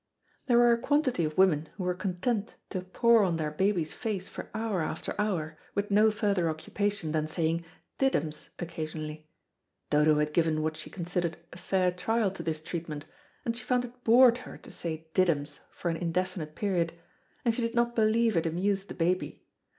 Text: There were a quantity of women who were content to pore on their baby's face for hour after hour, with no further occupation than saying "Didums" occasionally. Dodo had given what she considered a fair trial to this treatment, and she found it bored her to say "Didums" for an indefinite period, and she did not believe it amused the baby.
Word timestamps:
There 0.47 0.57
were 0.57 0.71
a 0.71 0.79
quantity 0.79 1.25
of 1.25 1.37
women 1.37 1.69
who 1.75 1.83
were 1.83 1.93
content 1.93 2.55
to 2.71 2.81
pore 2.81 3.23
on 3.23 3.37
their 3.37 3.51
baby's 3.51 3.93
face 3.93 4.27
for 4.27 4.49
hour 4.51 4.81
after 4.81 5.13
hour, 5.19 5.59
with 5.75 5.91
no 5.91 6.09
further 6.09 6.49
occupation 6.49 7.11
than 7.11 7.27
saying 7.27 7.63
"Didums" 7.99 8.49
occasionally. 8.57 9.27
Dodo 9.91 10.15
had 10.17 10.33
given 10.33 10.63
what 10.63 10.75
she 10.75 10.89
considered 10.89 11.37
a 11.53 11.57
fair 11.59 11.91
trial 11.91 12.31
to 12.31 12.41
this 12.41 12.63
treatment, 12.63 13.05
and 13.45 13.55
she 13.55 13.63
found 13.63 13.85
it 13.85 14.03
bored 14.03 14.39
her 14.39 14.57
to 14.57 14.71
say 14.71 15.07
"Didums" 15.13 15.59
for 15.69 15.91
an 15.91 15.97
indefinite 15.97 16.55
period, 16.55 16.93
and 17.45 17.53
she 17.53 17.61
did 17.61 17.75
not 17.75 17.95
believe 17.95 18.35
it 18.35 18.47
amused 18.47 18.87
the 18.87 18.95
baby. 18.95 19.43